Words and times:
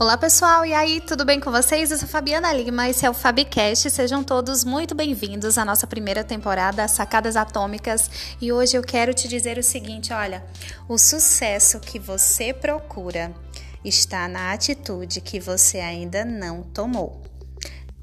Olá 0.00 0.16
pessoal, 0.16 0.64
e 0.64 0.72
aí, 0.72 1.00
tudo 1.00 1.24
bem 1.24 1.40
com 1.40 1.50
vocês? 1.50 1.90
Eu 1.90 1.98
sou 1.98 2.06
Fabiana 2.06 2.52
Lima, 2.52 2.88
esse 2.88 3.04
é 3.04 3.10
o 3.10 3.14
Fabicast. 3.14 3.90
Sejam 3.90 4.22
todos 4.22 4.62
muito 4.62 4.94
bem-vindos 4.94 5.58
à 5.58 5.64
nossa 5.64 5.88
primeira 5.88 6.22
temporada, 6.22 6.86
Sacadas 6.86 7.34
Atômicas. 7.34 8.08
E 8.40 8.52
hoje 8.52 8.76
eu 8.76 8.82
quero 8.84 9.12
te 9.12 9.26
dizer 9.26 9.58
o 9.58 9.62
seguinte: 9.62 10.12
olha, 10.12 10.46
o 10.88 10.96
sucesso 10.96 11.80
que 11.80 11.98
você 11.98 12.54
procura 12.54 13.34
está 13.84 14.28
na 14.28 14.52
atitude 14.52 15.20
que 15.20 15.40
você 15.40 15.78
ainda 15.80 16.24
não 16.24 16.62
tomou. 16.62 17.20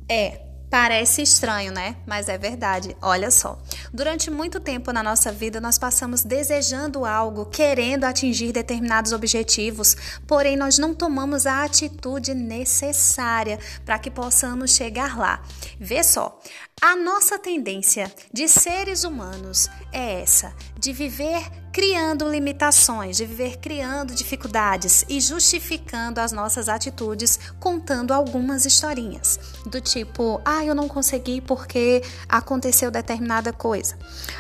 É, 0.09 0.41
Parece 0.69 1.21
estranho, 1.21 1.71
né? 1.71 1.95
Mas 2.05 2.27
é 2.27 2.37
verdade. 2.37 2.97
Olha 3.01 3.31
só. 3.31 3.57
Durante 3.95 4.29
muito 4.29 4.59
tempo 4.59 4.91
na 4.91 5.01
nossa 5.01 5.31
vida, 5.31 5.61
nós 5.61 5.77
passamos 5.77 6.21
desejando 6.21 7.05
algo, 7.05 7.45
querendo 7.45 8.03
atingir 8.03 8.51
determinados 8.51 9.13
objetivos, 9.13 9.95
porém 10.27 10.57
nós 10.57 10.77
não 10.77 10.93
tomamos 10.93 11.45
a 11.45 11.63
atitude 11.63 12.33
necessária 12.33 13.57
para 13.85 13.97
que 13.97 14.11
possamos 14.11 14.71
chegar 14.71 15.17
lá. 15.17 15.41
Vê 15.79 16.03
só. 16.03 16.37
A 16.81 16.93
nossa 16.93 17.39
tendência 17.39 18.13
de 18.33 18.49
seres 18.49 19.05
humanos 19.05 19.69
é 19.93 20.21
essa, 20.21 20.53
de 20.77 20.91
viver 20.91 21.49
criando 21.75 22.29
limitações, 22.29 23.17
de 23.17 23.25
viver 23.25 23.57
criando 23.57 24.15
dificuldades 24.15 25.03
e 25.09 25.19
justificando 25.19 26.21
as 26.21 26.31
nossas 26.31 26.69
atitudes 26.69 27.37
contando 27.59 28.13
algumas 28.13 28.65
historinhas, 28.65 29.37
do 29.65 29.81
tipo: 29.81 30.39
"Ah, 30.45 30.63
eu 30.63 30.73
não 30.73 30.87
consegui 30.87 31.41
porque 31.41 32.01
aconteceu 32.29 32.89
determinada 32.89 33.51
coisa. 33.51 33.84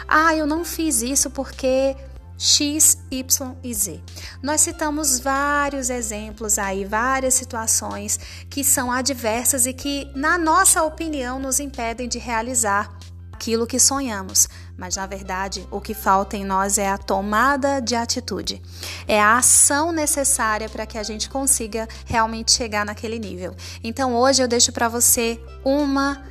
Ah, 0.07 0.35
eu 0.35 0.47
não 0.47 0.63
fiz 0.63 1.01
isso 1.01 1.29
porque 1.29 1.95
X, 2.37 2.97
Y 3.09 3.55
e 3.63 3.73
Z. 3.73 4.01
Nós 4.41 4.61
citamos 4.61 5.19
vários 5.19 5.89
exemplos 5.89 6.59
aí, 6.59 6.85
várias 6.85 7.33
situações 7.33 8.19
que 8.49 8.63
são 8.63 8.91
adversas 8.91 9.65
e 9.65 9.73
que, 9.73 10.11
na 10.15 10.37
nossa 10.37 10.83
opinião, 10.83 11.39
nos 11.39 11.59
impedem 11.59 12.07
de 12.07 12.19
realizar 12.19 12.95
aquilo 13.31 13.67
que 13.67 13.79
sonhamos. 13.79 14.49
Mas 14.77 14.95
na 14.95 15.05
verdade, 15.05 15.65
o 15.71 15.79
que 15.79 15.93
falta 15.93 16.35
em 16.35 16.43
nós 16.43 16.77
é 16.77 16.89
a 16.89 16.97
tomada 16.97 17.79
de 17.79 17.95
atitude, 17.95 18.61
é 19.07 19.21
a 19.21 19.37
ação 19.37 19.91
necessária 19.91 20.67
para 20.67 20.85
que 20.85 20.97
a 20.97 21.03
gente 21.03 21.29
consiga 21.29 21.87
realmente 22.05 22.51
chegar 22.51 22.85
naquele 22.85 23.19
nível. 23.19 23.55
Então 23.83 24.15
hoje 24.15 24.41
eu 24.41 24.47
deixo 24.47 24.71
para 24.71 24.89
você 24.89 25.39
uma 25.63 26.23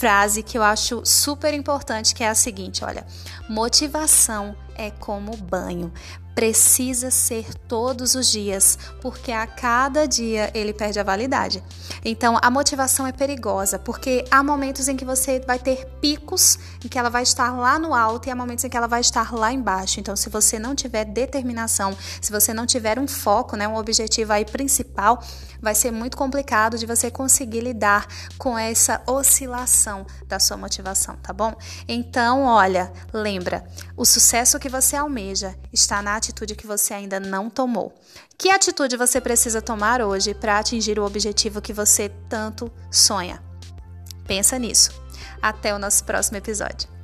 frase 0.00 0.42
que 0.42 0.56
eu 0.56 0.62
acho 0.62 1.02
super 1.04 1.52
importante, 1.52 2.14
que 2.14 2.24
é 2.24 2.28
a 2.30 2.34
seguinte, 2.34 2.82
olha: 2.82 3.06
motivação 3.46 4.56
é 4.74 4.90
como 4.90 5.36
banho 5.36 5.92
precisa 6.40 7.10
ser 7.10 7.52
todos 7.68 8.14
os 8.14 8.32
dias, 8.32 8.78
porque 9.02 9.30
a 9.30 9.46
cada 9.46 10.08
dia 10.08 10.50
ele 10.54 10.72
perde 10.72 10.98
a 10.98 11.02
validade. 11.02 11.62
Então, 12.02 12.38
a 12.40 12.50
motivação 12.50 13.06
é 13.06 13.12
perigosa, 13.12 13.78
porque 13.78 14.24
há 14.30 14.42
momentos 14.42 14.88
em 14.88 14.96
que 14.96 15.04
você 15.04 15.38
vai 15.40 15.58
ter 15.58 15.84
picos 16.00 16.58
em 16.82 16.88
que 16.88 16.98
ela 16.98 17.10
vai 17.10 17.24
estar 17.24 17.50
lá 17.50 17.78
no 17.78 17.94
alto 17.94 18.26
e 18.26 18.30
há 18.30 18.34
momentos 18.34 18.64
em 18.64 18.70
que 18.70 18.76
ela 18.76 18.86
vai 18.86 19.02
estar 19.02 19.34
lá 19.34 19.52
embaixo. 19.52 20.00
Então, 20.00 20.16
se 20.16 20.30
você 20.30 20.58
não 20.58 20.74
tiver 20.74 21.04
determinação, 21.04 21.94
se 22.22 22.32
você 22.32 22.54
não 22.54 22.64
tiver 22.64 22.98
um 22.98 23.06
foco, 23.06 23.54
né, 23.54 23.68
um 23.68 23.76
objetivo 23.76 24.32
aí 24.32 24.46
principal, 24.46 25.22
vai 25.60 25.74
ser 25.74 25.90
muito 25.90 26.16
complicado 26.16 26.78
de 26.78 26.86
você 26.86 27.10
conseguir 27.10 27.60
lidar 27.60 28.06
com 28.38 28.56
essa 28.56 29.02
oscilação 29.06 30.06
da 30.26 30.38
sua 30.38 30.56
motivação, 30.56 31.16
tá 31.16 31.32
bom? 31.32 31.54
Então, 31.86 32.44
olha, 32.44 32.90
lembra, 33.12 33.64
o 33.96 34.04
sucesso 34.04 34.58
que 34.58 34.68
você 34.68 34.96
almeja 34.96 35.54
está 35.72 36.00
na 36.00 36.16
atitude 36.30 36.54
que 36.54 36.66
você 36.66 36.94
ainda 36.94 37.20
não 37.20 37.50
tomou. 37.50 37.92
Que 38.38 38.50
atitude 38.50 38.96
você 38.96 39.20
precisa 39.20 39.60
tomar 39.60 40.00
hoje 40.00 40.32
para 40.32 40.58
atingir 40.58 40.98
o 40.98 41.04
objetivo 41.04 41.60
que 41.60 41.72
você 41.72 42.10
tanto 42.28 42.72
sonha? 42.90 43.42
Pensa 44.26 44.58
nisso. 44.58 44.90
Até 45.42 45.74
o 45.74 45.78
nosso 45.78 46.04
próximo 46.04 46.38
episódio. 46.38 46.99